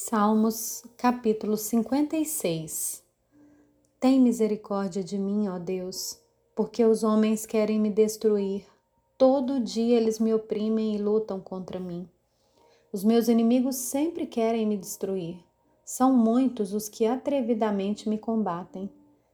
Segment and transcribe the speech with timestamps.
[0.00, 3.02] Salmos capítulo 56
[3.98, 6.20] Tem misericórdia de mim, ó Deus,
[6.54, 8.64] porque os homens querem me destruir.
[9.18, 12.08] Todo dia eles me oprimem e lutam contra mim.
[12.92, 15.44] Os meus inimigos sempre querem me destruir.
[15.84, 18.88] São muitos os que atrevidamente me combatem.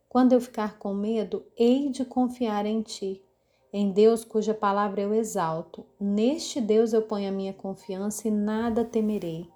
[0.09, 3.23] Quando eu ficar com medo, hei de confiar em ti,
[3.71, 5.85] em Deus cuja palavra eu exalto.
[6.01, 9.53] Neste Deus eu ponho a minha confiança e nada temerei.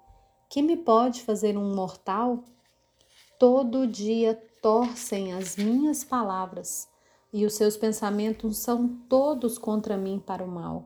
[0.49, 2.43] Que me pode fazer um mortal?
[3.37, 4.33] Todo dia
[4.63, 6.89] torcem as minhas palavras,
[7.31, 10.85] e os seus pensamentos são todos contra mim para o mal.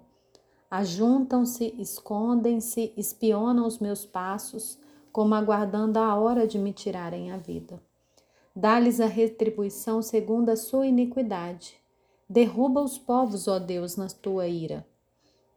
[0.69, 4.77] Ajuntam-se, escondem-se, espionam os meus passos,
[5.13, 7.81] como aguardando a hora de me tirarem a vida.
[8.53, 11.79] Dá-lhes a retribuição segundo a sua iniquidade.
[12.27, 14.85] Derruba os povos, ó Deus, na tua ira.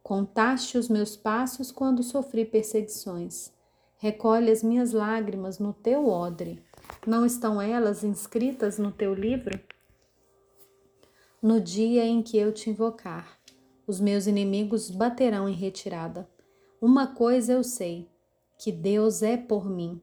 [0.01, 3.56] Contaste os meus passos quando sofri perseguições.
[3.99, 6.63] Recolhe as minhas lágrimas no teu odre.
[7.05, 9.59] Não estão elas inscritas no teu livro?
[11.41, 13.39] No dia em que eu te invocar,
[13.87, 16.29] os meus inimigos baterão em retirada.
[16.79, 18.07] Uma coisa eu sei,
[18.59, 19.99] que Deus é por mim.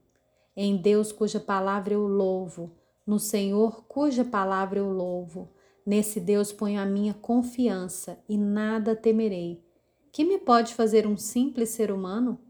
[0.56, 2.72] Em Deus cuja palavra eu louvo,
[3.06, 5.50] no Senhor cuja palavra eu louvo.
[5.86, 9.62] Nesse Deus ponho a minha confiança e nada temerei.
[10.10, 12.40] Que me pode fazer um simples ser humano?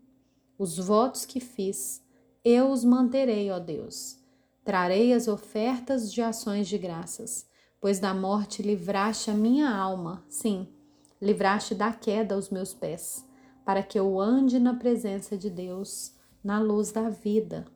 [0.59, 2.03] Os votos que fiz,
[2.45, 4.19] eu os manterei, ó Deus.
[4.65, 7.47] Trarei as ofertas de ações de graças,
[7.81, 10.69] pois da morte livraste a minha alma, sim,
[11.21, 13.27] livraste da queda os meus pés,
[13.65, 17.67] para que eu ande na presença de Deus, na luz da vida.